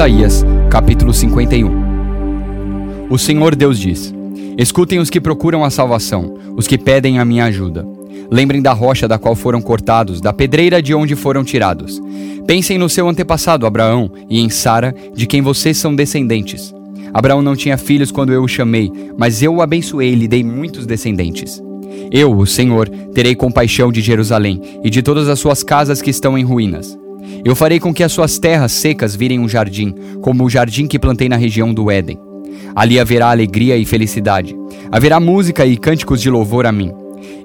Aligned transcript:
Isaías, 0.00 0.46
capítulo 0.70 1.12
51 1.12 1.70
O 3.10 3.18
Senhor 3.18 3.54
Deus 3.54 3.78
diz: 3.78 4.14
Escutem 4.56 4.98
os 4.98 5.10
que 5.10 5.20
procuram 5.20 5.62
a 5.62 5.68
salvação, 5.68 6.38
os 6.56 6.66
que 6.66 6.78
pedem 6.78 7.18
a 7.18 7.24
minha 7.26 7.44
ajuda. 7.44 7.86
Lembrem 8.30 8.62
da 8.62 8.72
rocha 8.72 9.06
da 9.06 9.18
qual 9.18 9.36
foram 9.36 9.60
cortados, 9.60 10.18
da 10.18 10.32
pedreira 10.32 10.80
de 10.80 10.94
onde 10.94 11.14
foram 11.14 11.44
tirados. 11.44 12.00
Pensem 12.46 12.78
no 12.78 12.88
seu 12.88 13.06
antepassado 13.10 13.66
Abraão 13.66 14.10
e 14.26 14.40
em 14.40 14.48
Sara, 14.48 14.94
de 15.14 15.26
quem 15.26 15.42
vocês 15.42 15.76
são 15.76 15.94
descendentes. 15.94 16.74
Abraão 17.12 17.42
não 17.42 17.54
tinha 17.54 17.76
filhos 17.76 18.10
quando 18.10 18.32
eu 18.32 18.42
o 18.42 18.48
chamei, 18.48 18.90
mas 19.18 19.42
eu 19.42 19.56
o 19.56 19.60
abençoei 19.60 20.12
e 20.12 20.16
lhe 20.16 20.26
dei 20.26 20.42
muitos 20.42 20.86
descendentes. 20.86 21.62
Eu, 22.10 22.34
o 22.34 22.46
Senhor, 22.46 22.88
terei 23.12 23.34
compaixão 23.34 23.92
de 23.92 24.00
Jerusalém 24.00 24.62
e 24.82 24.88
de 24.88 25.02
todas 25.02 25.28
as 25.28 25.38
suas 25.38 25.62
casas 25.62 26.00
que 26.00 26.08
estão 26.08 26.38
em 26.38 26.42
ruínas. 26.42 26.98
Eu 27.44 27.56
farei 27.56 27.80
com 27.80 27.92
que 27.92 28.02
as 28.02 28.12
suas 28.12 28.38
terras 28.38 28.72
secas 28.72 29.16
virem 29.16 29.38
um 29.38 29.48
jardim, 29.48 29.94
como 30.20 30.44
o 30.44 30.50
jardim 30.50 30.86
que 30.86 30.98
plantei 30.98 31.28
na 31.28 31.36
região 31.36 31.72
do 31.72 31.90
Éden. 31.90 32.18
Ali 32.74 32.98
haverá 32.98 33.30
alegria 33.30 33.76
e 33.76 33.84
felicidade. 33.84 34.56
Haverá 34.90 35.18
música 35.18 35.64
e 35.66 35.76
cânticos 35.76 36.20
de 36.20 36.30
louvor 36.30 36.66
a 36.66 36.72
mim. 36.72 36.92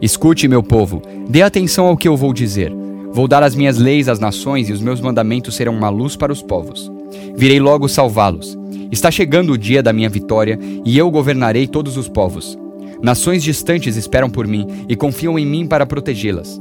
Escute, 0.02 0.48
meu 0.48 0.62
povo, 0.62 1.02
dê 1.28 1.42
atenção 1.42 1.86
ao 1.88 1.98
que 1.98 2.08
eu 2.08 2.18
vou 2.18 2.34
dizer. 2.34 2.74
Vou 3.12 3.28
dar 3.28 3.44
as 3.44 3.56
minhas 3.56 3.78
leis 3.78 4.10
às 4.10 4.20
nações 4.20 4.70
e 4.70 4.74
os 4.74 4.82
meus 4.82 5.00
mandamentos 5.00 5.56
serão 5.56 5.74
uma 5.74 5.90
luz 5.90 6.16
para 6.16 6.34
os 6.34 6.42
povos. 6.42 6.92
Virei 7.36 7.60
logo 7.60 7.88
salvá-los. 7.88 8.58
Está 8.92 9.10
chegando 9.10 9.54
o 9.54 9.58
dia 9.58 9.82
da 9.82 9.94
minha 9.94 10.10
vitória 10.10 10.60
e 10.84 10.98
eu 10.98 11.10
governarei 11.10 11.66
todos 11.66 11.98
os 11.98 12.10
povos. 12.10 12.58
Nações 13.02 13.44
distantes 13.44 13.96
esperam 13.96 14.30
por 14.30 14.48
mim 14.48 14.68
e 14.88 14.96
confiam 14.96 15.40
em 15.40 15.46
mim 15.46 15.66
para 15.66 15.86
protegê-las. 15.86 16.60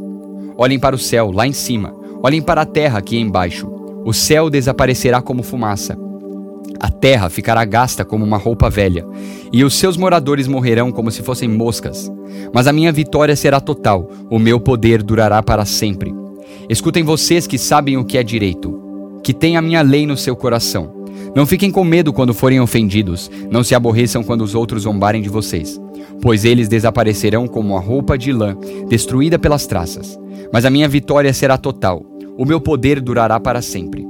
Olhem 0.57 0.79
para 0.79 0.95
o 0.95 0.99
céu, 0.99 1.31
lá 1.33 1.47
em 1.47 1.53
cima. 1.53 1.95
Olhem 2.25 2.41
para 2.41 2.63
a 2.63 2.65
terra 2.65 2.99
aqui 2.99 3.19
embaixo. 3.19 3.71
O 4.03 4.15
céu 4.15 4.49
desaparecerá 4.49 5.21
como 5.21 5.43
fumaça. 5.43 5.95
A 6.81 6.91
terra 6.91 7.29
ficará 7.29 7.63
gasta 7.67 8.03
como 8.03 8.25
uma 8.25 8.39
roupa 8.39 8.71
velha, 8.71 9.05
e 9.53 9.63
os 9.63 9.75
seus 9.75 9.99
moradores 9.99 10.49
morrerão 10.49 10.91
como 10.91 11.11
se 11.11 11.23
fossem 11.23 11.51
moscas. 11.51 12.11
Mas 12.51 12.67
a 12.67 12.73
minha 12.73 12.91
vitória 12.91 13.37
será 13.37 13.61
total, 13.61 14.11
o 14.31 14.39
meu 14.39 14.59
poder 14.59 15.03
durará 15.03 15.43
para 15.43 15.67
sempre. 15.67 16.15
Escutem 16.67 17.03
vocês 17.03 17.47
que 17.47 17.59
sabem 17.59 17.99
o 17.99 18.05
que 18.07 18.17
é 18.17 18.23
direito, 18.23 19.21
que 19.23 19.35
têm 19.35 19.59
a 19.59 19.63
minha 19.63 19.83
lei 19.83 20.07
no 20.07 20.17
seu 20.17 20.35
coração. 20.35 21.05
Não 21.37 21.45
fiquem 21.45 21.71
com 21.71 21.85
medo 21.85 22.11
quando 22.11 22.33
forem 22.33 22.59
ofendidos, 22.59 23.31
não 23.51 23.63
se 23.63 23.75
aborreçam 23.75 24.23
quando 24.23 24.41
os 24.41 24.55
outros 24.55 24.85
zombarem 24.85 25.21
de 25.21 25.29
vocês 25.29 25.79
pois 26.21 26.45
eles 26.45 26.69
desaparecerão 26.69 27.47
como 27.47 27.77
a 27.77 27.81
roupa 27.81 28.17
de 28.17 28.33
lã, 28.33 28.57
destruída 28.89 29.39
pelas 29.39 29.67
traças. 29.67 30.19
Mas 30.53 30.65
a 30.65 30.71
minha 30.71 30.89
vitória 30.89 31.33
será 31.33 31.59
total, 31.59 32.03
o 32.37 32.45
meu 32.45 32.61
poder 32.61 33.01
durará 33.01 33.39
para 33.39 33.63
sempre. 33.63 34.07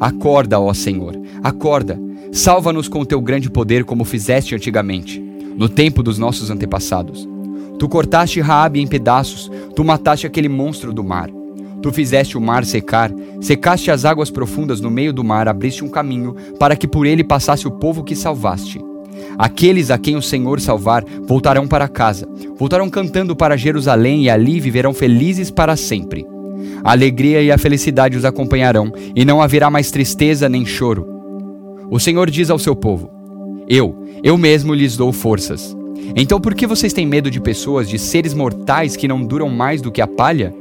Acorda, 0.00 0.58
ó 0.58 0.74
Senhor, 0.74 1.20
acorda, 1.42 1.98
salva-nos 2.32 2.88
com 2.88 3.00
o 3.00 3.06
teu 3.06 3.20
grande 3.20 3.48
poder 3.48 3.84
como 3.84 4.04
fizeste 4.04 4.54
antigamente, 4.54 5.20
no 5.56 5.68
tempo 5.68 6.02
dos 6.02 6.18
nossos 6.18 6.50
antepassados. 6.50 7.28
Tu 7.78 7.88
cortaste 7.88 8.40
Raabe 8.40 8.80
em 8.80 8.86
pedaços, 8.86 9.50
tu 9.74 9.84
mataste 9.84 10.26
aquele 10.26 10.48
monstro 10.48 10.92
do 10.92 11.04
mar. 11.04 11.30
Tu 11.82 11.92
fizeste 11.92 12.38
o 12.38 12.40
mar 12.40 12.64
secar, 12.64 13.12
secaste 13.40 13.90
as 13.90 14.04
águas 14.04 14.30
profundas 14.30 14.80
no 14.80 14.90
meio 14.90 15.12
do 15.12 15.24
mar, 15.24 15.48
abriste 15.48 15.84
um 15.84 15.88
caminho 15.88 16.34
para 16.58 16.76
que 16.76 16.86
por 16.86 17.06
ele 17.06 17.24
passasse 17.24 17.66
o 17.66 17.72
povo 17.72 18.04
que 18.04 18.14
salvaste. 18.14 18.80
Aqueles 19.36 19.90
a 19.90 19.98
quem 19.98 20.16
o 20.16 20.22
Senhor 20.22 20.60
salvar 20.60 21.04
voltarão 21.26 21.66
para 21.66 21.88
casa, 21.88 22.28
voltarão 22.56 22.88
cantando 22.88 23.34
para 23.34 23.56
Jerusalém 23.56 24.22
e 24.24 24.30
ali 24.30 24.60
viverão 24.60 24.94
felizes 24.94 25.50
para 25.50 25.76
sempre. 25.76 26.31
A 26.84 26.92
alegria 26.92 27.40
e 27.42 27.50
a 27.50 27.58
felicidade 27.58 28.16
os 28.16 28.24
acompanharão, 28.24 28.92
e 29.14 29.24
não 29.24 29.40
haverá 29.40 29.70
mais 29.70 29.90
tristeza 29.90 30.48
nem 30.48 30.66
choro. 30.66 31.06
O 31.90 32.00
Senhor 32.00 32.30
diz 32.30 32.50
ao 32.50 32.58
seu 32.58 32.74
povo: 32.74 33.10
Eu, 33.68 34.04
eu 34.22 34.36
mesmo 34.36 34.74
lhes 34.74 34.96
dou 34.96 35.12
forças. 35.12 35.76
Então 36.16 36.40
por 36.40 36.54
que 36.54 36.66
vocês 36.66 36.92
têm 36.92 37.06
medo 37.06 37.30
de 37.30 37.40
pessoas, 37.40 37.88
de 37.88 37.98
seres 37.98 38.34
mortais 38.34 38.96
que 38.96 39.08
não 39.08 39.22
duram 39.22 39.48
mais 39.48 39.80
do 39.80 39.92
que 39.92 40.00
a 40.00 40.06
palha? 40.06 40.52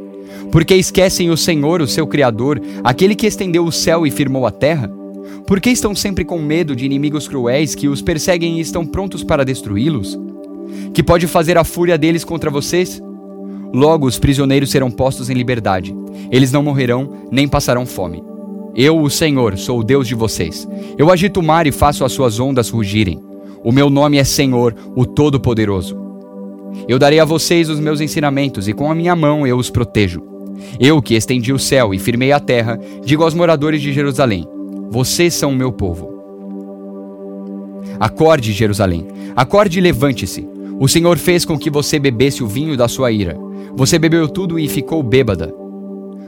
Porque 0.51 0.75
esquecem 0.75 1.29
o 1.29 1.37
Senhor, 1.37 1.81
o 1.81 1.87
seu 1.87 2.05
Criador, 2.07 2.61
aquele 2.83 3.15
que 3.15 3.27
estendeu 3.27 3.65
o 3.65 3.71
céu 3.71 4.05
e 4.05 4.11
firmou 4.11 4.45
a 4.45 4.51
terra? 4.51 4.89
Por 5.47 5.59
que 5.59 5.69
estão 5.69 5.95
sempre 5.95 6.23
com 6.23 6.39
medo 6.39 6.75
de 6.75 6.85
inimigos 6.85 7.27
cruéis 7.27 7.75
que 7.75 7.87
os 7.87 8.01
perseguem 8.01 8.57
e 8.57 8.61
estão 8.61 8.85
prontos 8.85 9.23
para 9.23 9.43
destruí-los? 9.43 10.17
Que 10.93 11.03
pode 11.03 11.27
fazer 11.27 11.57
a 11.57 11.63
fúria 11.63 11.97
deles 11.97 12.23
contra 12.23 12.49
vocês? 12.49 13.01
Logo 13.73 14.05
os 14.05 14.19
prisioneiros 14.19 14.69
serão 14.69 14.91
postos 14.91 15.29
em 15.29 15.33
liberdade. 15.33 15.95
Eles 16.31 16.51
não 16.51 16.63
morrerão 16.63 17.09
nem 17.31 17.47
passarão 17.47 17.85
fome. 17.85 18.23
Eu, 18.75 18.99
o 19.01 19.09
Senhor, 19.09 19.57
sou 19.57 19.79
o 19.79 19.83
Deus 19.83 20.07
de 20.07 20.15
vocês. 20.15 20.67
Eu 20.97 21.11
agito 21.11 21.39
o 21.39 21.43
mar 21.43 21.67
e 21.67 21.71
faço 21.71 22.05
as 22.05 22.11
suas 22.11 22.39
ondas 22.39 22.69
rugirem. 22.69 23.21
O 23.63 23.71
meu 23.71 23.89
nome 23.89 24.17
é 24.17 24.23
Senhor, 24.23 24.75
o 24.95 25.05
Todo-Poderoso. 25.05 25.97
Eu 26.87 26.97
darei 26.97 27.19
a 27.19 27.25
vocês 27.25 27.69
os 27.69 27.79
meus 27.79 28.01
ensinamentos 28.01 28.67
e 28.67 28.73
com 28.73 28.89
a 28.89 28.95
minha 28.95 29.15
mão 29.15 29.45
eu 29.45 29.57
os 29.57 29.69
protejo. 29.69 30.21
Eu 30.79 31.01
que 31.01 31.15
estendi 31.15 31.51
o 31.51 31.59
céu 31.59 31.93
e 31.93 31.99
firmei 31.99 32.31
a 32.31 32.39
terra, 32.39 32.79
digo 33.03 33.23
aos 33.23 33.33
moradores 33.33 33.81
de 33.81 33.91
Jerusalém: 33.91 34.47
vocês 34.89 35.33
são 35.33 35.51
o 35.51 35.55
meu 35.55 35.71
povo. 35.71 36.11
Acorde, 37.99 38.51
Jerusalém. 38.51 39.07
Acorde 39.35 39.79
e 39.79 39.81
levante-se. 39.81 40.47
O 40.81 40.87
Senhor 40.87 41.19
fez 41.19 41.45
com 41.45 41.59
que 41.59 41.69
você 41.69 41.99
bebesse 41.99 42.43
o 42.43 42.47
vinho 42.47 42.75
da 42.75 42.87
sua 42.87 43.11
ira. 43.11 43.37
Você 43.75 43.99
bebeu 43.99 44.27
tudo 44.27 44.57
e 44.57 44.67
ficou 44.67 45.03
bêbada. 45.03 45.53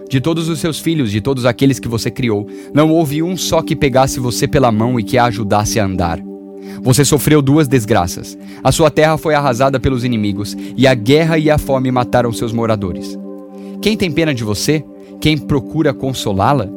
De 0.08 0.22
todos 0.22 0.48
os 0.48 0.60
seus 0.60 0.80
filhos, 0.80 1.10
de 1.10 1.20
todos 1.22 1.44
aqueles 1.44 1.80
que 1.80 1.88
você 1.88 2.12
criou, 2.12 2.46
não 2.72 2.92
houve 2.92 3.24
um 3.24 3.36
só 3.36 3.64
que 3.64 3.76
pegasse 3.76 4.20
você 4.20 4.48
pela 4.48 4.72
mão 4.72 5.00
e 5.00 5.04
que 5.04 5.18
a 5.18 5.26
ajudasse 5.26 5.80
a 5.80 5.86
andar. 5.88 6.20
Você 6.84 7.04
sofreu 7.04 7.42
duas 7.42 7.68
desgraças. 7.68 8.38
A 8.64 8.72
sua 8.72 8.92
terra 8.92 9.18
foi 9.18 9.34
arrasada 9.34 9.80
pelos 9.80 10.04
inimigos, 10.04 10.56
e 10.78 10.86
a 10.86 10.94
guerra 10.94 11.40
e 11.40 11.50
a 11.50 11.58
fome 11.58 11.90
mataram 11.90 12.32
seus 12.32 12.54
moradores. 12.54 13.18
Quem 13.82 13.98
tem 13.98 14.12
pena 14.12 14.36
de 14.36 14.44
você? 14.44 14.86
Quem 15.20 15.36
procura 15.36 15.96
consolá-la? 15.96 16.70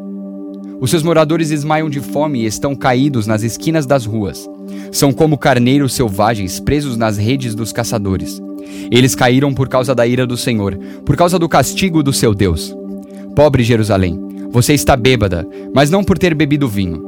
Os 0.80 0.88
seus 0.88 1.02
moradores 1.02 1.50
esmaiam 1.50 1.90
de 1.90 2.00
fome 2.00 2.40
e 2.40 2.46
estão 2.46 2.74
caídos 2.74 3.26
nas 3.26 3.42
esquinas 3.42 3.84
das 3.84 4.06
ruas. 4.06 4.48
São 4.92 5.12
como 5.12 5.38
carneiros 5.38 5.94
selvagens 5.94 6.60
presos 6.60 6.96
nas 6.96 7.16
redes 7.16 7.54
dos 7.54 7.72
caçadores. 7.72 8.40
Eles 8.90 9.14
caíram 9.14 9.52
por 9.54 9.68
causa 9.68 9.94
da 9.94 10.06
ira 10.06 10.26
do 10.26 10.36
Senhor, 10.36 10.76
por 11.04 11.16
causa 11.16 11.38
do 11.38 11.48
castigo 11.48 12.02
do 12.02 12.12
seu 12.12 12.34
Deus. 12.34 12.74
Pobre 13.34 13.62
Jerusalém, 13.62 14.18
você 14.50 14.74
está 14.74 14.96
bêbada, 14.96 15.46
mas 15.74 15.90
não 15.90 16.02
por 16.02 16.18
ter 16.18 16.34
bebido 16.34 16.68
vinho. 16.68 17.02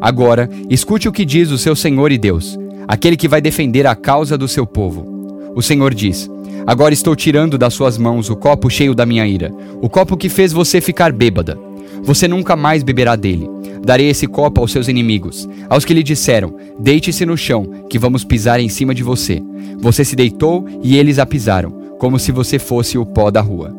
Agora, 0.00 0.48
escute 0.68 1.08
o 1.08 1.12
que 1.12 1.24
diz 1.24 1.50
o 1.50 1.58
seu 1.58 1.74
Senhor 1.74 2.12
e 2.12 2.18
Deus, 2.18 2.58
aquele 2.86 3.16
que 3.16 3.28
vai 3.28 3.40
defender 3.40 3.86
a 3.86 3.94
causa 3.94 4.36
do 4.36 4.48
seu 4.48 4.66
povo. 4.66 5.52
O 5.54 5.62
Senhor 5.62 5.92
diz: 5.94 6.30
Agora 6.66 6.94
estou 6.94 7.16
tirando 7.16 7.58
das 7.58 7.74
suas 7.74 7.98
mãos 7.98 8.30
o 8.30 8.36
copo 8.36 8.70
cheio 8.70 8.94
da 8.94 9.04
minha 9.04 9.26
ira, 9.26 9.52
o 9.80 9.88
copo 9.88 10.16
que 10.16 10.28
fez 10.28 10.52
você 10.52 10.80
ficar 10.80 11.12
bêbada. 11.12 11.58
Você 12.02 12.26
nunca 12.26 12.56
mais 12.56 12.82
beberá 12.82 13.16
dele. 13.16 13.48
Darei 13.84 14.08
esse 14.08 14.26
copo 14.26 14.60
aos 14.60 14.70
seus 14.70 14.88
inimigos, 14.88 15.48
aos 15.68 15.84
que 15.84 15.94
lhe 15.94 16.02
disseram: 16.02 16.54
Deite-se 16.78 17.26
no 17.26 17.36
chão, 17.36 17.66
que 17.88 17.98
vamos 17.98 18.24
pisar 18.24 18.60
em 18.60 18.68
cima 18.68 18.94
de 18.94 19.02
você. 19.02 19.42
Você 19.78 20.04
se 20.04 20.14
deitou 20.14 20.66
e 20.82 20.96
eles 20.96 21.18
a 21.18 21.26
pisaram, 21.26 21.70
como 21.98 22.18
se 22.18 22.30
você 22.30 22.58
fosse 22.58 22.96
o 22.96 23.06
pó 23.06 23.30
da 23.30 23.40
rua. 23.40 23.74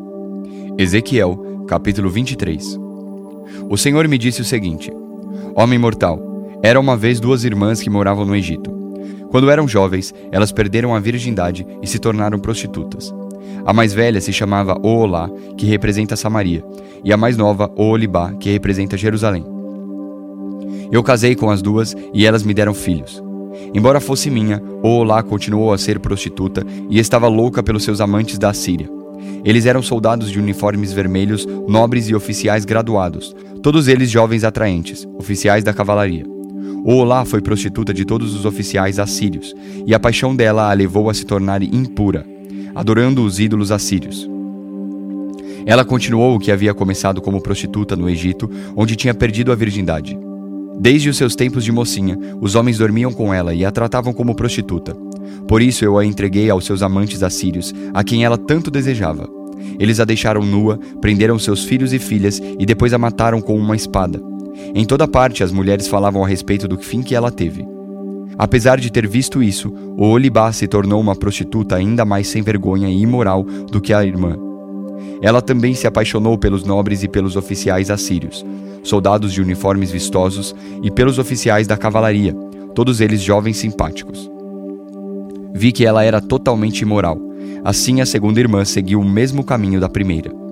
Ezequiel, 0.76 1.64
capítulo 1.66 2.10
23 2.10 2.78
O 3.68 3.76
Senhor 3.76 4.06
me 4.08 4.18
disse 4.18 4.40
o 4.40 4.44
seguinte: 4.44 4.92
Homem 5.54 5.78
mortal, 5.78 6.20
era 6.62 6.80
uma 6.80 6.96
vez 6.96 7.20
duas 7.20 7.44
irmãs 7.44 7.80
que 7.80 7.90
moravam 7.90 8.24
no 8.24 8.36
Egito. 8.36 8.70
Quando 9.30 9.50
eram 9.50 9.66
jovens, 9.66 10.14
elas 10.30 10.52
perderam 10.52 10.94
a 10.94 11.00
virgindade 11.00 11.66
e 11.82 11.86
se 11.86 11.98
tornaram 11.98 12.38
prostitutas. 12.38 13.12
A 13.66 13.72
mais 13.72 13.94
velha 13.94 14.20
se 14.20 14.32
chamava 14.32 14.78
Oolá, 14.82 15.30
que 15.56 15.64
representa 15.64 16.16
Samaria, 16.16 16.62
e 17.02 17.12
a 17.12 17.16
mais 17.16 17.36
nova, 17.36 17.70
Oolibá, 17.76 18.32
que 18.34 18.50
representa 18.50 18.96
Jerusalém. 18.96 19.44
Eu 20.92 21.02
casei 21.02 21.34
com 21.34 21.48
as 21.48 21.62
duas 21.62 21.96
e 22.12 22.26
elas 22.26 22.42
me 22.42 22.52
deram 22.52 22.74
filhos. 22.74 23.22
Embora 23.72 24.00
fosse 24.00 24.30
minha, 24.30 24.62
Oolá 24.82 25.22
continuou 25.22 25.72
a 25.72 25.78
ser 25.78 25.98
prostituta 25.98 26.64
e 26.90 26.98
estava 26.98 27.26
louca 27.26 27.62
pelos 27.62 27.84
seus 27.84 28.00
amantes 28.00 28.38
da 28.38 28.52
Síria. 28.52 28.88
Eles 29.44 29.64
eram 29.64 29.82
soldados 29.82 30.30
de 30.30 30.38
uniformes 30.38 30.92
vermelhos, 30.92 31.46
nobres 31.66 32.08
e 32.08 32.14
oficiais 32.14 32.64
graduados, 32.64 33.34
todos 33.62 33.88
eles 33.88 34.10
jovens 34.10 34.44
atraentes, 34.44 35.08
oficiais 35.18 35.64
da 35.64 35.72
cavalaria. 35.72 36.24
Oolá 36.84 37.24
foi 37.24 37.40
prostituta 37.40 37.94
de 37.94 38.04
todos 38.04 38.34
os 38.34 38.44
oficiais 38.44 38.98
assírios, 38.98 39.54
e 39.86 39.94
a 39.94 40.00
paixão 40.00 40.36
dela 40.36 40.70
a 40.70 40.74
levou 40.74 41.08
a 41.08 41.14
se 41.14 41.24
tornar 41.24 41.62
impura 41.62 42.33
adorando 42.74 43.24
os 43.24 43.38
ídolos 43.38 43.70
assírios. 43.70 44.28
Ela 45.66 45.84
continuou 45.84 46.34
o 46.34 46.38
que 46.38 46.52
havia 46.52 46.74
começado 46.74 47.22
como 47.22 47.40
prostituta 47.40 47.96
no 47.96 48.08
Egito, 48.08 48.50
onde 48.76 48.96
tinha 48.96 49.14
perdido 49.14 49.50
a 49.50 49.54
virgindade. 49.54 50.18
Desde 50.78 51.08
os 51.08 51.16
seus 51.16 51.34
tempos 51.34 51.64
de 51.64 51.72
mocinha, 51.72 52.18
os 52.40 52.54
homens 52.54 52.78
dormiam 52.78 53.12
com 53.12 53.32
ela 53.32 53.54
e 53.54 53.64
a 53.64 53.70
tratavam 53.70 54.12
como 54.12 54.34
prostituta. 54.34 54.94
Por 55.46 55.62
isso 55.62 55.84
eu 55.84 55.96
a 55.96 56.04
entreguei 56.04 56.50
aos 56.50 56.64
seus 56.64 56.82
amantes 56.82 57.22
assírios, 57.22 57.72
a 57.94 58.02
quem 58.02 58.24
ela 58.24 58.36
tanto 58.36 58.70
desejava. 58.70 59.28
Eles 59.78 60.00
a 60.00 60.04
deixaram 60.04 60.42
nua, 60.42 60.78
prenderam 61.00 61.38
seus 61.38 61.64
filhos 61.64 61.92
e 61.92 61.98
filhas 61.98 62.42
e 62.58 62.66
depois 62.66 62.92
a 62.92 62.98
mataram 62.98 63.40
com 63.40 63.56
uma 63.56 63.76
espada. 63.76 64.20
Em 64.74 64.84
toda 64.84 65.08
parte 65.08 65.42
as 65.42 65.52
mulheres 65.52 65.88
falavam 65.88 66.24
a 66.24 66.28
respeito 66.28 66.68
do 66.68 66.78
fim 66.78 67.02
que 67.02 67.14
ela 67.14 67.30
teve. 67.30 67.73
Apesar 68.38 68.78
de 68.78 68.90
ter 68.90 69.06
visto 69.06 69.42
isso, 69.42 69.72
o 69.96 70.06
Olibá 70.08 70.52
se 70.52 70.66
tornou 70.66 71.00
uma 71.00 71.14
prostituta 71.14 71.76
ainda 71.76 72.04
mais 72.04 72.28
sem 72.28 72.42
vergonha 72.42 72.88
e 72.88 73.00
imoral 73.00 73.44
do 73.44 73.80
que 73.80 73.92
a 73.92 74.04
irmã. 74.04 74.36
Ela 75.22 75.40
também 75.40 75.74
se 75.74 75.86
apaixonou 75.86 76.36
pelos 76.36 76.64
nobres 76.64 77.02
e 77.02 77.08
pelos 77.08 77.36
oficiais 77.36 77.90
assírios, 77.90 78.44
soldados 78.82 79.32
de 79.32 79.40
uniformes 79.40 79.90
vistosos, 79.90 80.54
e 80.82 80.90
pelos 80.90 81.18
oficiais 81.18 81.66
da 81.66 81.76
cavalaria, 81.76 82.34
todos 82.74 83.00
eles 83.00 83.20
jovens 83.20 83.56
simpáticos. 83.56 84.30
Vi 85.54 85.70
que 85.70 85.86
ela 85.86 86.02
era 86.02 86.20
totalmente 86.20 86.80
imoral. 86.80 87.18
Assim, 87.64 88.00
a 88.00 88.06
segunda 88.06 88.40
irmã 88.40 88.64
seguiu 88.64 89.00
o 89.00 89.08
mesmo 89.08 89.44
caminho 89.44 89.80
da 89.80 89.88
primeira. 89.88 90.43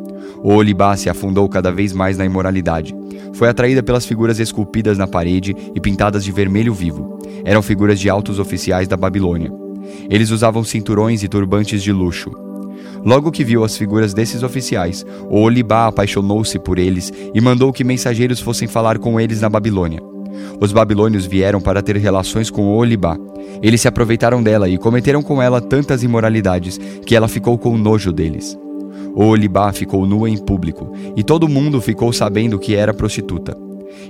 O 0.42 0.52
Olibá 0.54 0.96
se 0.96 1.08
afundou 1.08 1.48
cada 1.48 1.70
vez 1.70 1.92
mais 1.92 2.18
na 2.18 2.24
imoralidade. 2.24 2.94
Foi 3.34 3.48
atraída 3.48 3.82
pelas 3.82 4.04
figuras 4.04 4.40
esculpidas 4.40 4.98
na 4.98 5.06
parede 5.06 5.54
e 5.74 5.80
pintadas 5.80 6.24
de 6.24 6.32
vermelho 6.32 6.74
vivo. 6.74 7.18
Eram 7.44 7.62
figuras 7.62 8.00
de 8.00 8.10
altos 8.10 8.38
oficiais 8.38 8.88
da 8.88 8.96
Babilônia. 8.96 9.52
Eles 10.10 10.30
usavam 10.30 10.64
cinturões 10.64 11.22
e 11.22 11.28
turbantes 11.28 11.82
de 11.82 11.92
luxo. 11.92 12.30
Logo 13.04 13.30
que 13.30 13.44
viu 13.44 13.64
as 13.64 13.76
figuras 13.76 14.12
desses 14.12 14.42
oficiais, 14.42 15.04
o 15.28 15.40
Olibá 15.40 15.86
apaixonou-se 15.86 16.58
por 16.58 16.78
eles 16.78 17.12
e 17.34 17.40
mandou 17.40 17.72
que 17.72 17.84
mensageiros 17.84 18.40
fossem 18.40 18.68
falar 18.68 18.98
com 18.98 19.20
eles 19.20 19.40
na 19.40 19.48
Babilônia. 19.48 20.00
Os 20.60 20.72
babilônios 20.72 21.26
vieram 21.26 21.60
para 21.60 21.82
ter 21.82 21.96
relações 21.96 22.50
com 22.50 22.62
o 22.62 22.76
Olibá. 22.76 23.16
Eles 23.62 23.80
se 23.80 23.88
aproveitaram 23.88 24.42
dela 24.42 24.68
e 24.68 24.78
cometeram 24.78 25.22
com 25.22 25.42
ela 25.42 25.60
tantas 25.60 26.02
imoralidades 26.02 26.78
que 27.04 27.14
ela 27.14 27.28
ficou 27.28 27.58
com 27.58 27.76
nojo 27.76 28.12
deles. 28.12 28.56
Olibá 29.14 29.72
ficou 29.72 30.06
nua 30.06 30.28
em 30.28 30.36
público, 30.36 30.92
e 31.16 31.22
todo 31.22 31.48
mundo 31.48 31.80
ficou 31.80 32.12
sabendo 32.12 32.58
que 32.58 32.74
era 32.74 32.94
prostituta. 32.94 33.56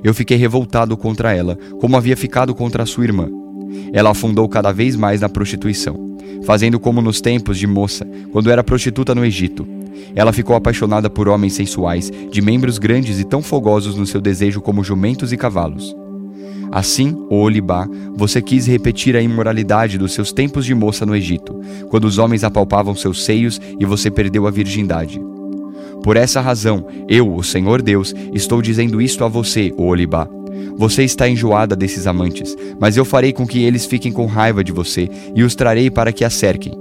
Eu 0.03 0.15
fiquei 0.15 0.37
revoltado 0.37 0.97
contra 0.97 1.35
ela, 1.35 1.59
como 1.81 1.97
havia 1.97 2.17
ficado 2.17 2.55
contra 2.55 2.87
sua 2.87 3.05
irmã. 3.05 3.29
Ela 3.93 4.11
afundou 4.11 4.49
cada 4.49 4.73
vez 4.73 4.97
mais 4.97 5.21
na 5.21 5.29
prostituição, 5.29 6.17
fazendo 6.45 6.79
como 6.79 7.01
nos 7.01 7.21
tempos 7.21 7.59
de 7.59 7.67
moça, 7.67 8.07
quando 8.31 8.51
era 8.51 8.65
prostituta 8.65 9.15
no 9.15 9.25
Egito. 9.25 9.67
Ela 10.15 10.33
ficou 10.33 10.57
apaixonada 10.57 11.09
por 11.09 11.29
homens 11.29 11.55
sensuais, 11.55 12.11
de 12.31 12.43
membros 12.43 12.79
grandes 12.79 13.19
e 13.19 13.25
tão 13.25 13.43
fogosos 13.43 13.97
no 13.97 14.07
seu 14.07 14.21
desejo 14.21 14.61
como 14.61 14.85
jumentos 14.85 15.33
e 15.33 15.37
cavalos. 15.37 15.95
Assim, 16.73 17.15
o 17.29 17.37
Olibá, 17.37 17.87
você 18.17 18.41
quis 18.41 18.67
repetir 18.67 19.15
a 19.15 19.21
imoralidade 19.21 19.99
dos 19.99 20.15
seus 20.15 20.33
tempos 20.33 20.65
de 20.65 20.75
moça 20.75 21.05
no 21.05 21.15
Egito, 21.15 21.61
quando 21.91 22.07
os 22.07 22.17
homens 22.17 22.45
apalpavam 22.45 22.95
seus 22.95 23.27
seios 23.27 23.61
e 23.79 23.85
você 23.85 24.11
perdeu 24.11 24.47
a 24.47 24.51
virgindade. 24.51 25.21
Por 26.03 26.17
essa 26.17 26.41
razão, 26.41 26.87
eu, 27.07 27.33
o 27.35 27.45
Senhor 27.45 27.83
Deus, 27.83 28.15
estou 28.33 28.63
dizendo 28.63 29.03
isto 29.03 29.23
a 29.23 29.29
você, 29.29 29.71
o 29.77 29.85
Olibá. 29.85 30.27
Você 30.79 31.05
está 31.05 31.29
enjoada 31.29 31.77
desses 31.77 32.07
amantes, 32.07 32.57
mas 32.81 32.97
eu 32.97 33.05
farei 33.05 33.35
com 33.35 33.47
que 33.47 33.63
eles 33.63 33.85
fiquem 33.85 34.11
com 34.11 34.25
raiva 34.25 34.65
de 34.65 34.73
você 34.73 35.11
e 35.35 35.43
os 35.43 35.55
trarei 35.55 35.91
para 35.91 36.11
que 36.11 36.25
a 36.25 36.31
cerquem. 36.31 36.73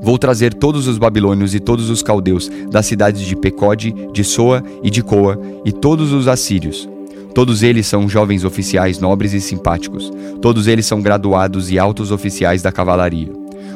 Vou 0.00 0.18
trazer 0.18 0.54
todos 0.54 0.88
os 0.88 0.96
babilônios 0.96 1.54
e 1.54 1.60
todos 1.60 1.90
os 1.90 2.02
caldeus 2.02 2.50
das 2.70 2.86
cidades 2.86 3.20
de 3.20 3.36
Pecode, 3.36 3.94
de 4.10 4.24
Soa 4.24 4.64
e 4.82 4.88
de 4.88 5.02
Coa, 5.02 5.38
e 5.66 5.72
todos 5.72 6.12
os 6.12 6.28
assírios, 6.28 6.88
Todos 7.38 7.62
eles 7.62 7.86
são 7.86 8.08
jovens 8.08 8.42
oficiais 8.42 8.98
nobres 8.98 9.32
e 9.32 9.40
simpáticos. 9.40 10.10
Todos 10.42 10.66
eles 10.66 10.86
são 10.86 11.00
graduados 11.00 11.70
e 11.70 11.78
altos 11.78 12.10
oficiais 12.10 12.62
da 12.62 12.72
cavalaria. 12.72 13.32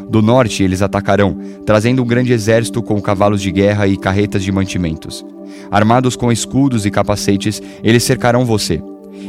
Do 0.09 0.21
norte 0.21 0.65
eles 0.65 0.83
atacarão, 0.83 1.39
trazendo 1.65 2.03
um 2.03 2.05
grande 2.05 2.33
exército 2.33 2.83
com 2.83 3.01
cavalos 3.01 3.41
de 3.41 3.53
guerra 3.53 3.87
e 3.87 3.97
carretas 3.97 4.43
de 4.43 4.51
mantimentos. 4.51 5.25
Armados 5.71 6.17
com 6.17 6.33
escudos 6.33 6.85
e 6.85 6.91
capacetes, 6.91 7.63
eles 7.85 8.03
cercarão 8.03 8.45
você. 8.45 8.83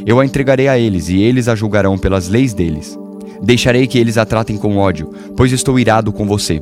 Eu 0.04 0.18
a 0.18 0.26
entregarei 0.26 0.66
a 0.66 0.76
eles 0.76 1.08
e 1.08 1.22
eles 1.22 1.46
a 1.46 1.54
julgarão 1.54 1.96
pelas 1.96 2.28
leis 2.28 2.52
deles. 2.52 2.98
Deixarei 3.40 3.86
que 3.86 3.98
eles 3.98 4.18
a 4.18 4.26
tratem 4.26 4.56
com 4.56 4.78
ódio, 4.78 5.12
pois 5.36 5.52
estou 5.52 5.78
irado 5.78 6.12
com 6.12 6.26
você. 6.26 6.60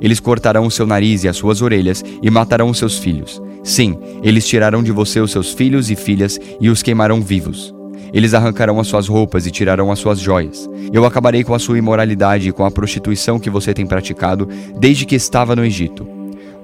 Eles 0.00 0.20
cortarão 0.20 0.64
o 0.64 0.70
seu 0.70 0.86
nariz 0.86 1.22
e 1.22 1.28
as 1.28 1.36
suas 1.36 1.60
orelhas 1.60 2.02
e 2.22 2.30
matarão 2.30 2.70
os 2.70 2.78
seus 2.78 2.96
filhos. 2.96 3.42
Sim, 3.62 3.98
eles 4.22 4.46
tirarão 4.46 4.82
de 4.82 4.90
você 4.90 5.20
os 5.20 5.30
seus 5.30 5.52
filhos 5.52 5.90
e 5.90 5.96
filhas 5.96 6.38
e 6.60 6.70
os 6.70 6.82
queimarão 6.82 7.20
vivos. 7.20 7.74
Eles 8.12 8.34
arrancarão 8.34 8.80
as 8.80 8.86
suas 8.86 9.06
roupas 9.06 9.46
e 9.46 9.50
tirarão 9.50 9.92
as 9.92 9.98
suas 9.98 10.18
joias. 10.18 10.68
Eu 10.92 11.04
acabarei 11.04 11.44
com 11.44 11.54
a 11.54 11.58
sua 11.58 11.78
imoralidade 11.78 12.48
e 12.48 12.52
com 12.52 12.64
a 12.64 12.70
prostituição 12.70 13.38
que 13.38 13.50
você 13.50 13.72
tem 13.72 13.86
praticado 13.86 14.48
desde 14.78 15.04
que 15.04 15.14
estava 15.14 15.54
no 15.54 15.64
Egito. 15.64 16.06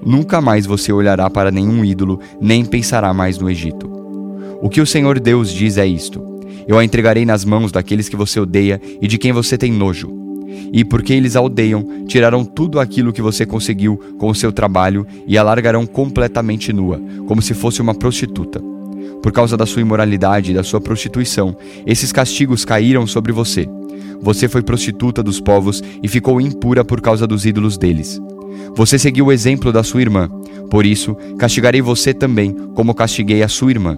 Nunca 0.05 0.41
mais 0.41 0.65
você 0.65 0.91
olhará 0.91 1.29
para 1.29 1.51
nenhum 1.51 1.85
ídolo, 1.85 2.19
nem 2.41 2.65
pensará 2.65 3.13
mais 3.13 3.37
no 3.37 3.49
Egito. 3.49 3.89
O 4.61 4.69
que 4.69 4.81
o 4.81 4.85
Senhor 4.85 5.19
Deus 5.19 5.51
diz 5.51 5.77
é 5.77 5.85
isto: 5.85 6.21
Eu 6.67 6.77
a 6.77 6.83
entregarei 6.83 7.25
nas 7.25 7.45
mãos 7.45 7.71
daqueles 7.71 8.09
que 8.09 8.15
você 8.15 8.39
odeia 8.39 8.81
e 9.01 9.07
de 9.07 9.17
quem 9.17 9.31
você 9.31 9.57
tem 9.57 9.71
nojo 9.71 10.16
e 10.71 10.83
porque 10.83 11.13
eles 11.13 11.35
a 11.35 11.41
odeiam, 11.41 12.05
tirarão 12.07 12.45
tudo 12.45 12.79
aquilo 12.79 13.13
que 13.13 13.21
você 13.21 13.45
conseguiu 13.45 13.99
com 14.17 14.29
o 14.29 14.35
seu 14.35 14.51
trabalho 14.51 15.05
e 15.25 15.37
a 15.37 15.43
largarão 15.43 15.85
completamente 15.85 16.71
nua, 16.71 17.01
como 17.27 17.41
se 17.41 17.53
fosse 17.53 17.81
uma 17.81 17.95
prostituta. 17.95 18.61
Por 19.21 19.31
causa 19.31 19.57
da 19.57 19.65
sua 19.65 19.81
imoralidade 19.81 20.51
e 20.51 20.53
da 20.53 20.63
sua 20.63 20.79
prostituição, 20.79 21.55
esses 21.85 22.11
castigos 22.11 22.63
caíram 22.63 23.05
sobre 23.05 23.31
você. 23.31 23.67
Você 24.21 24.47
foi 24.47 24.61
prostituta 24.61 25.21
dos 25.21 25.39
povos 25.39 25.83
e 26.01 26.07
ficou 26.07 26.39
impura 26.39 26.83
por 26.83 27.01
causa 27.01 27.27
dos 27.27 27.45
ídolos 27.45 27.77
deles. 27.77 28.21
Você 28.75 28.97
seguiu 28.97 29.27
o 29.27 29.31
exemplo 29.31 29.71
da 29.71 29.83
sua 29.83 30.01
irmã, 30.01 30.29
por 30.69 30.85
isso 30.85 31.15
castigarei 31.37 31.81
você 31.81 32.13
também, 32.13 32.53
como 32.73 32.93
castiguei 32.93 33.43
a 33.43 33.47
sua 33.47 33.71
irmã. 33.71 33.97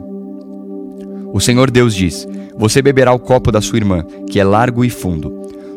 O 1.34 1.40
Senhor 1.40 1.70
Deus 1.70 1.94
diz: 1.94 2.28
Você 2.58 2.82
beberá 2.82 3.14
o 3.14 3.20
copo 3.20 3.52
da 3.52 3.62
sua 3.62 3.78
irmã, 3.78 4.04
que 4.30 4.40
é 4.40 4.44
largo 4.44 4.84
e 4.84 4.90
fundo. 4.90 5.32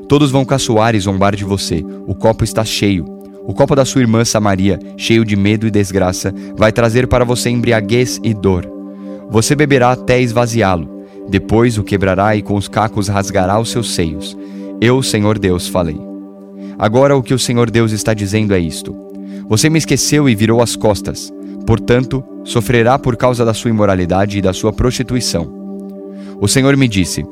Todos 0.09 0.31
vão 0.31 0.45
caçoar 0.45 0.95
e 0.95 1.01
zombar 1.01 1.35
de 1.35 1.45
você. 1.45 1.85
O 2.07 2.15
copo 2.15 2.45
está 2.45 2.65
cheio. 2.65 3.05
O 3.45 3.53
copo 3.53 3.75
da 3.75 3.85
sua 3.85 4.03
irmã 4.03 4.25
Samaria, 4.25 4.79
cheio 4.97 5.25
de 5.25 5.35
medo 5.35 5.67
e 5.67 5.71
desgraça, 5.71 6.33
vai 6.57 6.71
trazer 6.71 7.09
para 7.09 7.25
você 7.25 7.51
embriaguez 7.51 8.21
e 8.23 8.33
dor. 8.33 8.71
Você 9.31 9.57
beberá 9.57 9.93
até 9.93 10.21
esvaziá-lo. 10.21 11.07
Depois 11.29 11.79
o 11.79 11.83
quebrará 11.83 12.37
e 12.37 12.43
com 12.43 12.55
os 12.55 12.69
cacos 12.69 13.09
rasgará 13.09 13.59
os 13.59 13.71
seus 13.71 13.95
seios. 13.95 14.37
Eu, 14.81 15.03
Senhor 15.03 15.39
Deus, 15.39 15.67
falei. 15.67 15.99
Agora 16.79 17.17
o 17.17 17.23
que 17.23 17.35
o 17.35 17.39
Senhor 17.39 17.71
Deus 17.71 17.93
está 17.93 18.13
dizendo 18.15 18.55
é 18.55 18.59
isto: 18.59 18.95
Você 19.49 19.71
me 19.71 19.79
esqueceu 19.79 20.29
e 20.29 20.35
virou 20.35 20.61
as 20.61 20.77
costas. 20.77 21.33
Portanto, 21.67 22.23
sofrerá 22.45 22.99
por 22.99 23.17
causa 23.17 23.45
da 23.45 23.55
sua 23.55 23.71
imoralidade 23.71 24.39
e 24.39 24.43
da 24.43 24.53
sua 24.53 24.73
prostituição. 24.73 25.63
O 26.41 26.49
Senhor 26.49 26.77
me 26.77 26.89
disse: 26.89 27.25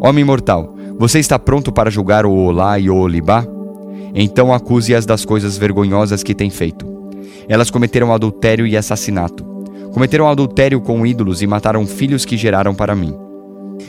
Homem 0.00 0.24
mortal, 0.24 0.76
você 0.98 1.20
está 1.20 1.38
pronto 1.38 1.70
para 1.70 1.90
julgar 1.90 2.26
o 2.26 2.32
Olá 2.32 2.76
e 2.76 2.90
o 2.90 2.96
Olibá? 2.96 3.46
Então 4.12 4.52
acuse-as 4.52 5.06
das 5.06 5.24
coisas 5.24 5.56
vergonhosas 5.56 6.24
que 6.24 6.34
têm 6.34 6.50
feito. 6.50 6.84
Elas 7.48 7.70
cometeram 7.70 8.12
adultério 8.12 8.66
e 8.66 8.76
assassinato. 8.76 9.44
Cometeram 9.92 10.28
adultério 10.28 10.80
com 10.80 11.06
ídolos 11.06 11.40
e 11.40 11.46
mataram 11.46 11.86
filhos 11.86 12.24
que 12.24 12.36
geraram 12.36 12.74
para 12.74 12.96
mim. 12.96 13.14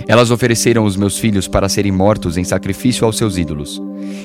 Elas 0.08 0.30
ofereceram 0.30 0.86
os 0.86 0.96
meus 0.96 1.18
filhos 1.18 1.48
para 1.48 1.68
serem 1.68 1.92
mortos 1.92 2.38
em 2.38 2.44
sacrifício 2.44 3.04
aos 3.04 3.18
seus 3.18 3.40
ídolos. 3.40 3.82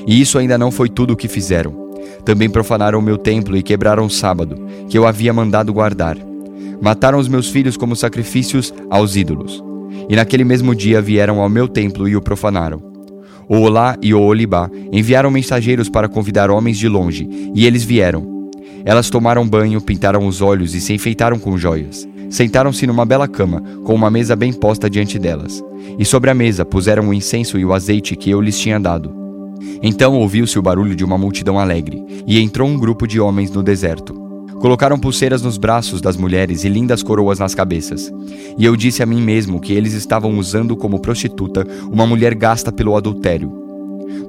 E 0.06 0.20
isso 0.20 0.38
ainda 0.38 0.58
não 0.58 0.70
foi 0.70 0.90
tudo 0.90 1.14
o 1.14 1.16
que 1.16 1.26
fizeram. 1.26 1.90
Também 2.22 2.50
profanaram 2.50 2.98
o 2.98 3.02
meu 3.02 3.16
templo 3.16 3.56
e 3.56 3.62
quebraram 3.62 4.04
o 4.04 4.10
sábado, 4.10 4.58
que 4.90 4.98
eu 4.98 5.06
havia 5.06 5.32
mandado 5.32 5.72
guardar. 5.72 6.18
Mataram 6.82 7.18
os 7.18 7.28
meus 7.28 7.48
filhos 7.48 7.78
como 7.78 7.96
sacrifícios 7.96 8.74
aos 8.90 9.16
ídolos 9.16 9.64
e 10.08 10.16
naquele 10.16 10.44
mesmo 10.44 10.74
dia 10.74 11.00
vieram 11.00 11.40
ao 11.40 11.48
meu 11.48 11.68
templo 11.68 12.08
e 12.08 12.16
o 12.16 12.20
profanaram. 12.20 12.82
O 13.48 13.56
Olá 13.58 13.96
e 14.00 14.14
o 14.14 14.20
Olibá 14.20 14.70
enviaram 14.92 15.30
mensageiros 15.30 15.88
para 15.88 16.08
convidar 16.08 16.50
homens 16.50 16.78
de 16.78 16.88
longe, 16.88 17.28
e 17.54 17.66
eles 17.66 17.84
vieram. 17.84 18.50
Elas 18.84 19.10
tomaram 19.10 19.46
banho, 19.46 19.80
pintaram 19.80 20.26
os 20.26 20.40
olhos 20.40 20.74
e 20.74 20.80
se 20.80 20.92
enfeitaram 20.92 21.38
com 21.38 21.56
joias. 21.56 22.08
Sentaram-se 22.30 22.86
numa 22.86 23.04
bela 23.04 23.28
cama, 23.28 23.62
com 23.84 23.94
uma 23.94 24.10
mesa 24.10 24.34
bem 24.34 24.52
posta 24.52 24.88
diante 24.88 25.18
delas. 25.18 25.62
E 25.98 26.04
sobre 26.04 26.30
a 26.30 26.34
mesa 26.34 26.64
puseram 26.64 27.08
o 27.08 27.14
incenso 27.14 27.58
e 27.58 27.64
o 27.64 27.72
azeite 27.72 28.16
que 28.16 28.30
eu 28.30 28.40
lhes 28.40 28.58
tinha 28.58 28.80
dado. 28.80 29.14
Então 29.82 30.14
ouviu-se 30.14 30.58
o 30.58 30.62
barulho 30.62 30.96
de 30.96 31.04
uma 31.04 31.18
multidão 31.18 31.58
alegre, 31.58 32.02
e 32.26 32.40
entrou 32.40 32.68
um 32.68 32.78
grupo 32.78 33.06
de 33.06 33.20
homens 33.20 33.50
no 33.50 33.62
deserto. 33.62 34.23
Colocaram 34.64 34.98
pulseiras 34.98 35.42
nos 35.42 35.58
braços 35.58 36.00
das 36.00 36.16
mulheres 36.16 36.64
e 36.64 36.70
lindas 36.70 37.02
coroas 37.02 37.38
nas 37.38 37.54
cabeças. 37.54 38.10
E 38.56 38.64
eu 38.64 38.74
disse 38.74 39.02
a 39.02 39.06
mim 39.06 39.20
mesmo 39.20 39.60
que 39.60 39.74
eles 39.74 39.92
estavam 39.92 40.38
usando 40.38 40.74
como 40.74 41.02
prostituta 41.02 41.66
uma 41.92 42.06
mulher 42.06 42.34
gasta 42.34 42.72
pelo 42.72 42.96
adultério. 42.96 43.52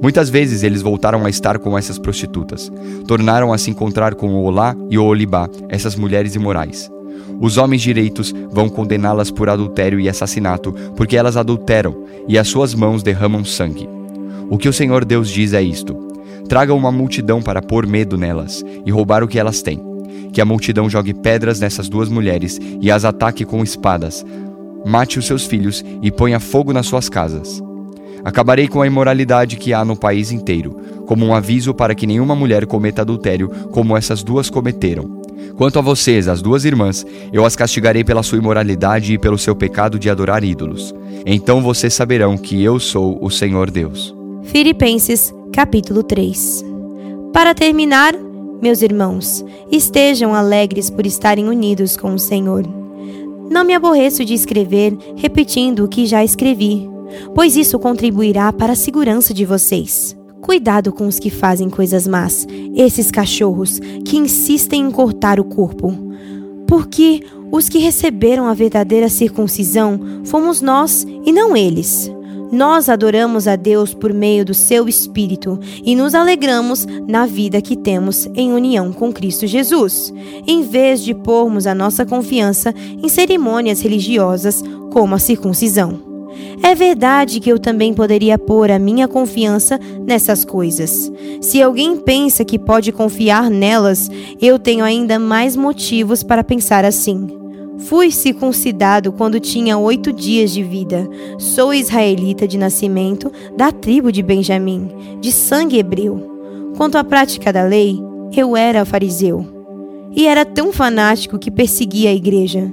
Muitas 0.01 0.29
vezes 0.29 0.61
eles 0.61 0.81
voltaram 0.81 1.25
a 1.25 1.29
estar 1.29 1.57
com 1.57 1.77
essas 1.77 1.97
prostitutas. 1.97 2.69
Tornaram 3.07 3.53
a 3.53 3.57
se 3.57 3.71
encontrar 3.71 4.13
com 4.13 4.27
o 4.35 4.43
Olá 4.43 4.75
e 4.89 4.97
o 4.97 5.05
Olibá, 5.05 5.49
essas 5.69 5.95
mulheres 5.95 6.35
imorais. 6.35 6.91
Os 7.39 7.57
homens 7.57 7.81
direitos 7.81 8.35
vão 8.51 8.67
condená-las 8.67 9.31
por 9.31 9.47
adultério 9.47 10.01
e 10.01 10.09
assassinato, 10.09 10.73
porque 10.97 11.15
elas 11.15 11.37
adulteram 11.37 11.95
e 12.27 12.37
as 12.37 12.49
suas 12.49 12.73
mãos 12.73 13.01
derramam 13.01 13.45
sangue. 13.45 13.87
O 14.49 14.57
que 14.57 14.67
o 14.67 14.73
Senhor 14.73 15.05
Deus 15.05 15.29
diz 15.29 15.53
é 15.53 15.61
isto: 15.61 15.95
Traga 16.49 16.73
uma 16.73 16.91
multidão 16.91 17.41
para 17.41 17.61
pôr 17.61 17.87
medo 17.87 18.17
nelas 18.17 18.65
e 18.85 18.91
roubar 18.91 19.23
o 19.23 19.29
que 19.29 19.39
elas 19.39 19.61
têm 19.61 19.94
que 20.35 20.41
a 20.41 20.45
multidão 20.45 20.89
jogue 20.89 21.13
pedras 21.13 21.61
nessas 21.61 21.87
duas 21.87 22.09
mulheres 22.09 22.59
e 22.81 22.91
as 22.91 23.05
ataque 23.05 23.45
com 23.45 23.63
espadas. 23.63 24.25
mate 24.85 25.17
os 25.17 25.25
seus 25.25 25.45
filhos 25.45 25.83
e 26.01 26.11
ponha 26.11 26.41
fogo 26.41 26.73
nas 26.73 26.87
suas 26.87 27.07
casas. 27.07 27.63
Acabarei 28.23 28.67
com 28.67 28.81
a 28.81 28.85
imoralidade 28.85 29.55
que 29.55 29.73
há 29.73 29.85
no 29.85 29.95
país 29.95 30.33
inteiro, 30.33 30.75
como 31.07 31.25
um 31.25 31.33
aviso 31.33 31.73
para 31.73 31.95
que 31.95 32.05
nenhuma 32.05 32.35
mulher 32.35 32.65
cometa 32.65 33.01
adultério 33.01 33.49
como 33.71 33.95
essas 33.95 34.23
duas 34.23 34.49
cometeram. 34.49 35.21
Quanto 35.55 35.79
a 35.79 35.81
vocês, 35.81 36.27
as 36.27 36.41
duas 36.41 36.65
irmãs, 36.65 37.05
eu 37.31 37.45
as 37.45 37.55
castigarei 37.55 38.03
pela 38.03 38.21
sua 38.21 38.37
imoralidade 38.37 39.13
e 39.13 39.17
pelo 39.17 39.37
seu 39.37 39.55
pecado 39.55 39.97
de 39.97 40.09
adorar 40.09 40.43
ídolos. 40.43 40.93
Então 41.25 41.61
vocês 41.61 41.93
saberão 41.93 42.37
que 42.37 42.61
eu 42.61 42.77
sou 42.77 43.17
o 43.21 43.29
Senhor 43.29 43.71
Deus. 43.71 44.13
Filipenses, 44.43 45.33
capítulo 45.53 46.03
3. 46.03 46.63
Para 47.31 47.53
terminar, 47.53 48.13
meus 48.61 48.81
irmãos, 48.81 49.43
estejam 49.71 50.33
alegres 50.33 50.89
por 50.89 51.05
estarem 51.05 51.47
unidos 51.47 51.97
com 51.97 52.13
o 52.13 52.19
Senhor. 52.19 52.63
Não 53.49 53.63
me 53.63 53.73
aborreço 53.73 54.25
de 54.25 54.33
escrever 54.33 54.97
repetindo 55.15 55.83
o 55.83 55.87
que 55.87 56.05
já 56.05 56.23
escrevi, 56.23 56.89
pois 57.33 57.55
isso 57.55 57.77
contribuirá 57.77 58.51
para 58.51 58.73
a 58.73 58.75
segurança 58.75 59.33
de 59.33 59.45
vocês. 59.45 60.17
Cuidado 60.41 60.91
com 60.91 61.07
os 61.07 61.19
que 61.19 61.29
fazem 61.29 61.69
coisas 61.69 62.07
más, 62.07 62.47
esses 62.75 63.09
cachorros 63.09 63.79
que 64.05 64.17
insistem 64.17 64.83
em 64.83 64.91
cortar 64.91 65.39
o 65.39 65.43
corpo. 65.43 65.91
Porque 66.67 67.21
os 67.51 67.69
que 67.69 67.79
receberam 67.79 68.47
a 68.47 68.53
verdadeira 68.53 69.09
circuncisão 69.09 69.99
fomos 70.23 70.61
nós 70.61 71.05
e 71.25 71.31
não 71.31 71.55
eles. 71.55 72.11
Nós 72.51 72.89
adoramos 72.89 73.47
a 73.47 73.55
Deus 73.55 73.93
por 73.93 74.13
meio 74.13 74.45
do 74.45 74.53
seu 74.53 74.87
Espírito 74.87 75.59
e 75.83 75.95
nos 75.95 76.13
alegramos 76.13 76.85
na 77.07 77.25
vida 77.25 77.61
que 77.61 77.75
temos 77.75 78.27
em 78.35 78.53
união 78.53 78.93
com 78.93 79.11
Cristo 79.11 79.47
Jesus, 79.47 80.13
em 80.47 80.61
vez 80.63 81.03
de 81.03 81.13
pormos 81.13 81.67
a 81.67 81.75
nossa 81.75 82.05
confiança 82.05 82.73
em 83.01 83.09
cerimônias 83.09 83.81
religiosas 83.81 84.63
como 84.91 85.15
a 85.15 85.19
circuncisão. 85.19 86.15
É 86.61 86.73
verdade 86.75 87.39
que 87.39 87.51
eu 87.51 87.59
também 87.59 87.93
poderia 87.93 88.37
pôr 88.37 88.71
a 88.71 88.79
minha 88.79 89.07
confiança 89.07 89.79
nessas 90.05 90.43
coisas. 90.43 91.11
Se 91.41 91.61
alguém 91.61 91.97
pensa 91.97 92.43
que 92.45 92.59
pode 92.59 92.91
confiar 92.91 93.49
nelas, 93.49 94.09
eu 94.41 94.57
tenho 94.57 94.83
ainda 94.83 95.19
mais 95.19 95.55
motivos 95.55 96.23
para 96.23 96.43
pensar 96.43 96.83
assim. 96.85 97.44
Fui 97.79 98.09
circuncidado 98.09 99.11
quando 99.11 99.39
tinha 99.39 99.77
oito 99.77 100.11
dias 100.11 100.51
de 100.51 100.63
vida. 100.63 101.07
Sou 101.37 101.73
israelita 101.73 102.47
de 102.47 102.57
nascimento, 102.57 103.31
da 103.55 103.71
tribo 103.71 104.11
de 104.11 104.23
Benjamim, 104.23 104.89
de 105.19 105.31
sangue 105.31 105.77
hebreu. 105.77 106.73
Quanto 106.77 106.97
à 106.97 107.03
prática 107.03 107.51
da 107.53 107.63
lei, 107.63 107.99
eu 108.35 108.55
era 108.55 108.85
fariseu. 108.85 109.45
E 110.11 110.25
era 110.25 110.45
tão 110.45 110.71
fanático 110.71 111.37
que 111.37 111.51
perseguia 111.51 112.09
a 112.09 112.13
igreja. 112.13 112.71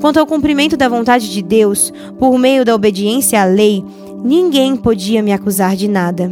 Quanto 0.00 0.18
ao 0.18 0.26
cumprimento 0.26 0.76
da 0.76 0.88
vontade 0.88 1.30
de 1.30 1.40
Deus, 1.40 1.92
por 2.18 2.36
meio 2.36 2.64
da 2.64 2.74
obediência 2.74 3.40
à 3.40 3.44
lei, 3.44 3.84
ninguém 4.24 4.76
podia 4.76 5.22
me 5.22 5.32
acusar 5.32 5.76
de 5.76 5.86
nada. 5.88 6.30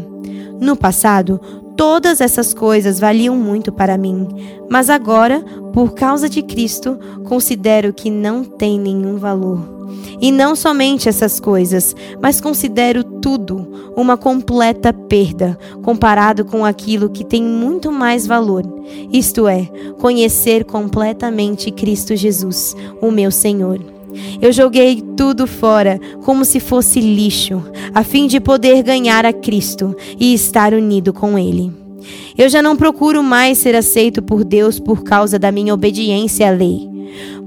No 0.61 0.77
passado, 0.77 1.41
todas 1.81 2.21
essas 2.21 2.53
coisas 2.53 3.01
valiam 3.01 3.35
muito 3.35 3.73
para 3.73 3.97
mim, 3.97 4.29
mas 4.69 4.91
agora, 4.91 5.43
por 5.73 5.95
causa 5.95 6.29
de 6.29 6.43
Cristo, 6.43 6.99
considero 7.25 7.91
que 7.91 8.11
não 8.11 8.45
tem 8.45 8.79
nenhum 8.79 9.17
valor. 9.17 9.67
E 10.21 10.31
não 10.31 10.55
somente 10.55 11.09
essas 11.09 11.41
coisas, 11.41 11.97
mas 12.21 12.39
considero 12.39 13.03
tudo 13.03 13.67
uma 13.97 14.19
completa 14.19 14.93
perda 14.93 15.59
comparado 15.83 16.45
com 16.45 16.67
aquilo 16.67 17.09
que 17.09 17.25
tem 17.25 17.43
muito 17.43 17.91
mais 17.91 18.27
valor, 18.27 18.63
isto 19.11 19.49
é, 19.49 19.65
conhecer 19.99 20.67
completamente 20.67 21.71
Cristo 21.71 22.15
Jesus, 22.15 22.77
o 23.01 23.11
meu 23.11 23.31
Senhor. 23.31 24.00
Eu 24.41 24.53
joguei 24.53 25.03
tudo 25.17 25.47
fora 25.47 26.01
como 26.25 26.45
se 26.45 26.61
fosse 26.61 27.01
lixo, 27.01 27.63
a 27.95 28.03
fim 28.03 28.27
de 28.27 28.41
poder 28.41 28.83
ganhar 28.83 29.25
a 29.25 29.33
Cristo 29.33 29.95
e 30.19 30.35
estar 30.35 30.73
unido 30.75 31.13
com 31.13 31.39
Ele. 31.39 31.73
Eu 32.37 32.49
já 32.49 32.63
não 32.63 32.77
procuro 32.77 33.23
mais 33.23 33.59
ser 33.59 33.75
aceito 33.75 34.23
por 34.23 34.45
Deus 34.45 34.79
por 34.79 35.03
causa 35.03 35.39
da 35.39 35.53
minha 35.53 35.75
obediência 35.75 36.49
à 36.49 36.51
lei 36.51 36.91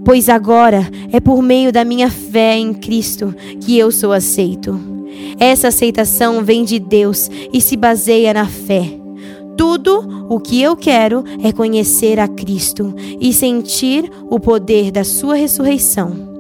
pois 0.04 0.30
agora 0.30 0.90
é 1.12 1.20
por 1.20 1.42
meio 1.42 1.72
da 1.72 1.86
minha 1.86 2.10
fé 2.10 2.58
em 2.58 2.74
Cristo 2.74 3.34
que 3.62 3.78
eu 3.78 3.92
sou 3.92 4.12
aceito. 4.12 4.80
Essa 5.40 5.70
aceitação 5.70 6.44
vem 6.44 6.64
de 6.64 6.80
Deus 6.80 7.30
e 7.52 7.62
se 7.62 7.76
baseia 7.78 8.34
na 8.34 8.46
fé. 8.46 9.00
Tudo 9.58 10.26
o 10.30 10.40
que 10.40 10.62
eu 10.62 10.76
quero 10.76 11.24
é 11.44 11.52
conhecer 11.52 12.20
a 12.20 12.28
Cristo 12.28 12.94
e 13.20 13.32
sentir 13.32 14.10
o 14.30 14.40
poder 14.40 14.92
da 14.92 15.04
Sua 15.04 15.36
ressurreição. 15.36 16.33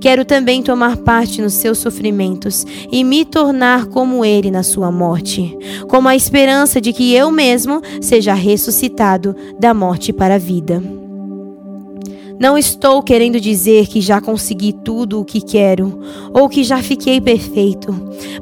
Quero 0.00 0.24
também 0.24 0.62
tomar 0.62 0.96
parte 0.98 1.42
nos 1.42 1.54
seus 1.54 1.78
sofrimentos 1.78 2.64
e 2.90 3.02
me 3.02 3.24
tornar 3.24 3.86
como 3.86 4.24
Ele 4.24 4.50
na 4.50 4.62
sua 4.62 4.90
morte, 4.90 5.56
com 5.88 6.06
a 6.06 6.16
esperança 6.16 6.80
de 6.80 6.92
que 6.92 7.14
eu 7.14 7.30
mesmo 7.30 7.80
seja 8.00 8.34
ressuscitado 8.34 9.34
da 9.58 9.74
morte 9.74 10.12
para 10.12 10.36
a 10.36 10.38
vida. 10.38 10.82
Não 12.40 12.56
estou 12.56 13.02
querendo 13.02 13.40
dizer 13.40 13.88
que 13.88 14.00
já 14.00 14.20
consegui 14.20 14.72
tudo 14.72 15.20
o 15.20 15.24
que 15.24 15.40
quero 15.40 15.98
ou 16.32 16.48
que 16.48 16.62
já 16.62 16.80
fiquei 16.80 17.20
perfeito, 17.20 17.92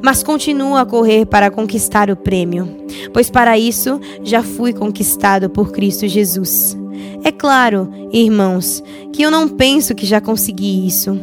mas 0.03 0.21
continuo 0.21 0.75
a 0.75 0.85
correr 0.85 1.25
para 1.25 1.49
conquistar 1.49 2.11
o 2.11 2.15
prêmio, 2.15 2.69
pois 3.11 3.31
para 3.31 3.57
isso 3.57 3.99
já 4.23 4.43
fui 4.43 4.71
conquistado 4.71 5.49
por 5.49 5.71
Cristo 5.71 6.07
Jesus. 6.07 6.77
É 7.23 7.31
claro, 7.31 7.89
irmãos, 8.11 8.83
que 9.13 9.21
eu 9.21 9.31
não 9.31 9.47
penso 9.47 9.95
que 9.95 10.05
já 10.05 10.21
consegui 10.21 10.85
isso. 10.87 11.17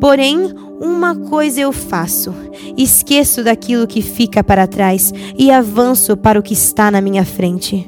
Porém, 0.00 0.52
uma 0.80 1.14
coisa 1.14 1.60
eu 1.60 1.72
faço: 1.72 2.34
esqueço 2.76 3.44
daquilo 3.44 3.86
que 3.86 4.00
fica 4.00 4.42
para 4.42 4.66
trás 4.66 5.12
e 5.36 5.50
avanço 5.50 6.16
para 6.16 6.40
o 6.40 6.42
que 6.42 6.54
está 6.54 6.90
na 6.90 7.02
minha 7.02 7.24
frente. 7.24 7.86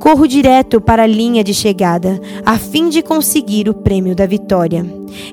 Corro 0.00 0.26
direto 0.26 0.80
para 0.80 1.04
a 1.04 1.06
linha 1.06 1.44
de 1.44 1.54
chegada, 1.54 2.20
a 2.44 2.58
fim 2.58 2.88
de 2.88 3.00
conseguir 3.00 3.68
o 3.68 3.74
prêmio 3.74 4.16
da 4.16 4.26
vitória. 4.26 4.84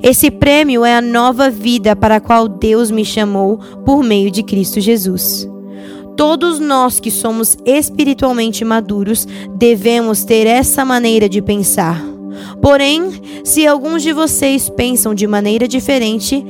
Esse 0.04 0.30
prêmio 0.30 0.86
é 0.86 0.96
a 0.96 1.02
nova 1.02 1.50
vida 1.50 1.96
para 1.96 2.18
a 2.18 2.22
qual 2.22 2.48
Deus 2.48 2.92
me 2.92 3.04
chamou 3.04 3.58
por 3.84 4.04
meio 4.04 4.30
de 4.30 4.44
Cristo 4.44 4.80
Jesus. 4.80 5.50
Todos 6.20 6.60
nós 6.60 7.00
que 7.00 7.10
somos 7.10 7.58
espiritualmente 7.66 8.66
maduros 8.66 9.26
devemos 9.56 10.26
ter 10.26 10.46
essa 10.46 10.84
maneira 10.84 11.30
de 11.30 11.42
pensar. 11.42 12.04
Porém, 12.62 13.10
se 13.46 13.66
alguns 13.66 14.04
de 14.04 14.12
vocês 14.12 14.70
pensam 14.70 15.16
de 15.16 15.26
maneira 15.26 15.66
diferente, 15.66 16.46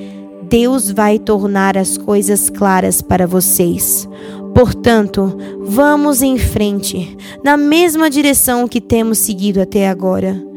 Deus 0.50 0.90
vai 0.90 1.20
tornar 1.20 1.78
as 1.78 2.00
coisas 2.00 2.50
claras 2.50 3.04
para 3.04 3.28
vocês. 3.28 4.10
Portanto, 4.56 5.38
vamos 5.60 6.24
em 6.24 6.40
frente, 6.40 7.16
na 7.44 7.56
mesma 7.56 8.10
direção 8.10 8.68
que 8.68 8.82
temos 8.82 9.20
seguido 9.20 9.62
até 9.62 9.88
agora. 9.88 10.49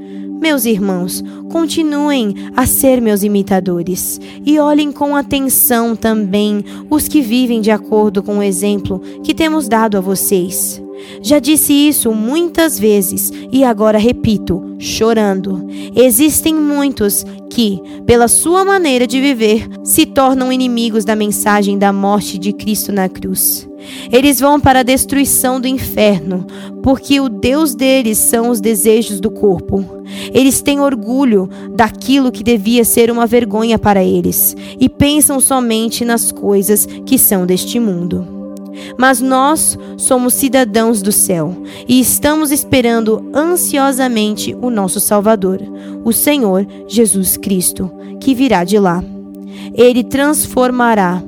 Meus 0.42 0.64
irmãos, 0.64 1.22
continuem 1.52 2.34
a 2.56 2.66
ser 2.66 3.00
meus 3.00 3.22
imitadores 3.22 4.20
e 4.44 4.58
olhem 4.58 4.90
com 4.90 5.14
atenção 5.14 5.94
também 5.94 6.64
os 6.90 7.06
que 7.06 7.22
vivem 7.22 7.61
de 7.61 7.70
acordo 7.70 8.25
com 8.25 8.38
o 8.38 8.42
exemplo 8.42 8.99
que 9.22 9.34
temos 9.34 9.68
dado 9.68 9.96
a 9.96 10.00
vocês. 10.00 10.82
Já 11.23 11.38
disse 11.38 11.73
isso 11.73 12.12
muitas 12.12 12.78
vezes 12.78 13.32
e 13.50 13.64
agora 13.64 13.99
repito, 13.99 14.75
chorando. 14.78 15.66
Existem 15.94 16.54
muitos 16.54 17.25
que, 17.50 17.80
pela 18.06 18.28
sua 18.28 18.64
maneira 18.64 19.06
de 19.06 19.21
viver, 19.21 19.68
se 19.85 20.06
tornam 20.06 20.52
inimigos 20.52 21.04
da 21.04 21.14
mensagem 21.14 21.78
da 21.78 21.92
morte 21.92 22.38
de 22.38 22.52
Cristo 22.52 22.90
na 22.90 23.09
cruz. 23.09 23.68
Eles 24.11 24.40
vão 24.40 24.61
para 24.61 24.80
a 24.80 24.85
destruição 24.85 25.61
do 25.61 25.66
inferno, 25.66 26.47
porque 26.82 27.21
o 27.21 27.28
Deus 27.28 27.75
deles 27.75 28.18
são 28.18 28.49
os 28.49 28.61
desejos 28.61 29.21
do 29.21 29.30
corpo. 29.30 29.85
Eles 30.32 30.61
têm 30.61 30.80
orgulho 30.80 31.49
daquilo 31.75 32.32
que 32.32 32.42
devia 32.42 32.85
ser 32.85 33.11
uma 33.11 33.26
vergonha 33.26 33.78
para 33.78 34.02
eles 34.02 34.56
e 34.78 34.88
pensam 34.88 35.40
somente 35.40 36.04
nas 36.04 36.30
coisas 36.30 36.87
que 37.06 37.18
são 37.18 37.44
deste 37.47 37.78
mundo. 37.78 38.41
Mas 38.98 39.20
nós 39.20 39.78
somos 39.96 40.34
cidadãos 40.34 41.02
do 41.02 41.12
céu 41.12 41.54
e 41.88 42.00
estamos 42.00 42.50
esperando 42.50 43.30
ansiosamente 43.34 44.56
o 44.60 44.70
nosso 44.70 45.00
Salvador, 45.00 45.60
o 46.04 46.12
Senhor 46.12 46.66
Jesus 46.86 47.36
Cristo, 47.36 47.90
que 48.20 48.34
virá 48.34 48.64
de 48.64 48.78
lá. 48.78 49.02
Ele 49.74 50.02
transformará 50.02 51.22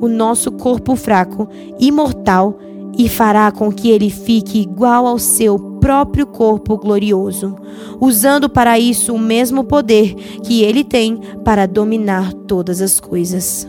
o 0.00 0.08
nosso 0.08 0.52
corpo 0.52 0.94
fraco 0.96 1.48
e 1.78 1.90
mortal 1.90 2.58
e 2.98 3.08
fará 3.08 3.50
com 3.52 3.70
que 3.70 3.90
ele 3.90 4.10
fique 4.10 4.60
igual 4.60 5.06
ao 5.06 5.18
seu 5.18 5.58
próprio 5.80 6.26
corpo 6.26 6.76
glorioso, 6.76 7.54
usando 8.00 8.48
para 8.48 8.78
isso 8.78 9.14
o 9.14 9.18
mesmo 9.18 9.62
poder 9.64 10.14
que 10.42 10.62
ele 10.62 10.82
tem 10.82 11.20
para 11.44 11.66
dominar 11.66 12.32
todas 12.32 12.80
as 12.80 12.98
coisas. 12.98 13.68